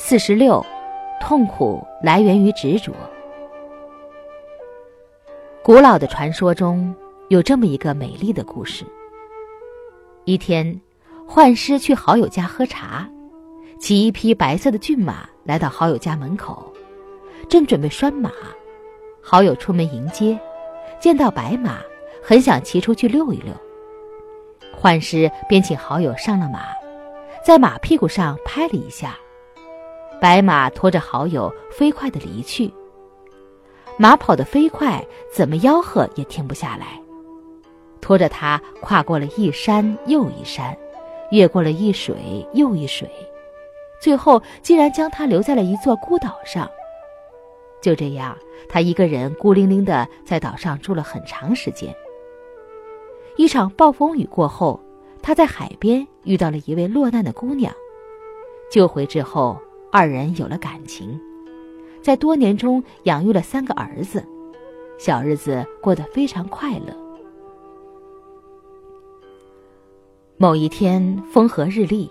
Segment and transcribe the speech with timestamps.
[0.00, 0.64] 四十六，
[1.20, 2.92] 痛苦来源于执着。
[5.60, 6.94] 古老的传说中
[7.30, 8.84] 有这么一个美丽的故事。
[10.24, 10.80] 一天，
[11.26, 13.10] 幻师去好友家喝茶，
[13.80, 16.72] 骑一匹白色的骏马来到好友家门口，
[17.48, 18.30] 正准备拴马，
[19.20, 20.38] 好友出门迎接，
[21.00, 21.80] 见到白马，
[22.22, 23.52] 很想骑出去溜一溜。
[24.72, 26.60] 幻师便请好友上了马，
[27.44, 29.18] 在马屁股上拍了一下，
[30.20, 32.72] 白马拖着好友飞快的离去。
[33.96, 37.00] 马跑得飞快，怎么吆喝也停不下来，
[38.00, 40.76] 拖着它跨过了一山又一山，
[41.30, 43.10] 越过了一水又一水，
[44.00, 46.70] 最后竟然将它留在了一座孤岛上。
[47.80, 48.36] 就这样，
[48.68, 51.94] 他一个人孤零零的在岛上住了很长时间。
[53.36, 54.80] 一场暴风雨过后，
[55.22, 57.72] 他在海边遇到了一位落难的姑娘，
[58.70, 59.56] 救回之后，
[59.90, 61.20] 二人有了感情。
[62.02, 64.24] 在多年中养育了三个儿子，
[64.98, 66.96] 小日子过得非常快乐。
[70.36, 72.10] 某一天风和日丽，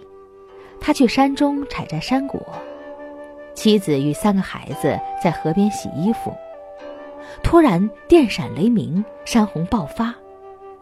[0.80, 2.42] 他去山中采摘山果，
[3.55, 6.33] 妻子与三个孩子在河边洗衣服。
[7.42, 10.14] 突然电闪雷鸣，山洪爆发，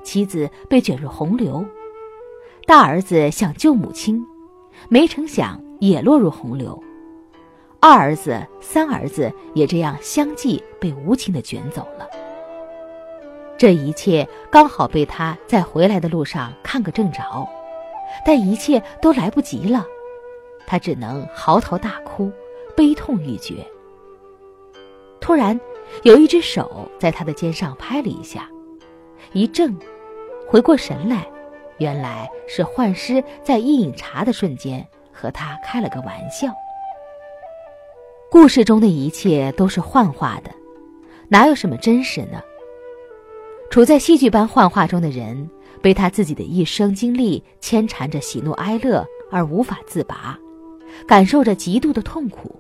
[0.03, 1.63] 妻子被卷入洪流，
[2.66, 4.25] 大儿子想救母亲，
[4.89, 6.81] 没成想也落入洪流。
[7.80, 12.08] 二儿子、三儿子也这样相继被无情的卷走了。
[13.58, 17.48] 这一切刚好被他在回来的路上看个正着，
[18.26, 19.86] 但一切都来不及了，
[20.66, 22.31] 他只能嚎啕大哭，
[22.76, 23.66] 悲痛欲绝。
[25.22, 25.59] 突然，
[26.03, 28.50] 有一只手在他的肩上拍了一下，
[29.31, 29.76] 一怔，
[30.48, 31.28] 回过神来，
[31.78, 36.53] 原来是幻师在一饮茶的瞬间和他开了个玩笑。
[38.29, 40.51] 故事中的一切都是幻化的，
[41.29, 42.41] 哪有什么真实呢？
[43.69, 45.50] 处在戏剧般幻化中的人，
[45.81, 50.38] 被他自己的一生经历牵缠着喜怒哀乐而无法自拔，
[51.07, 52.53] 感受着极度的痛苦。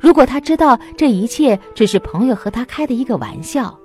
[0.00, 3.78] 如果他知道这一切只是朋友和他开的一个玩笑，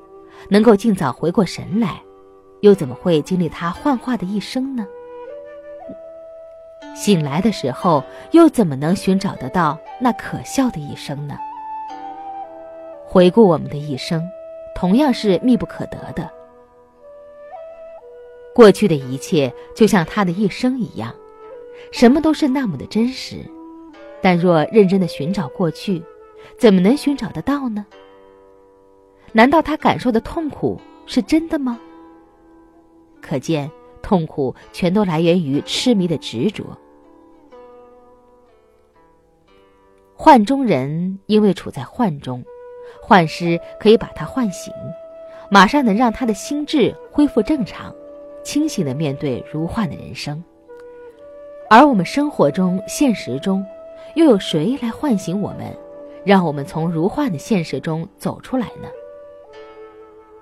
[0.49, 2.01] 能够尽早回过神来，
[2.61, 4.85] 又怎么会经历他幻化的一生呢？
[6.95, 8.01] 醒来的时候，
[8.31, 11.37] 又怎么能寻找得到那可笑的一生呢？
[13.05, 14.25] 回顾我们的一生，
[14.73, 16.31] 同样是密不可得的。
[18.53, 21.13] 过去的一切就像他的一生一样，
[21.91, 23.39] 什么都是那么的真实。
[24.21, 26.01] 但若认真的寻找过去，
[26.57, 27.85] 怎么能寻找得到呢？
[29.33, 31.77] 难道他感受的痛苦是真的吗？
[33.21, 33.69] 可见，
[34.01, 36.63] 痛苦全都来源于痴迷的执着。
[40.17, 42.41] 幻中人因为处在幻中，
[43.01, 44.73] 幻师可以把他唤醒，
[45.51, 47.93] 马上能让他的心智恢复正常，
[48.41, 50.41] 清醒的面对如幻的人生。
[51.69, 53.65] 而我们生活中、现实中，
[54.15, 55.75] 又有谁来唤醒我们，
[56.23, 58.87] 让我们从如幻的现实中走出来呢？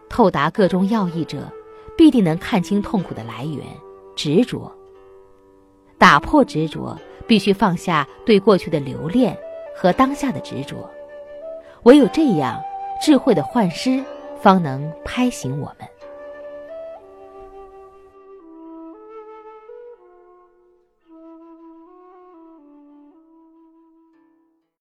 [0.07, 1.51] 透达各中要义者，
[1.97, 3.65] 必定能看清痛苦的来源——
[4.15, 4.71] 执着。
[5.97, 6.95] 打破执着，
[7.25, 9.35] 必须放下对过去的留恋。
[9.75, 10.89] 和当下的执着，
[11.83, 12.63] 唯有这样，
[13.01, 14.03] 智慧的幻师
[14.41, 15.87] 方能拍醒我们。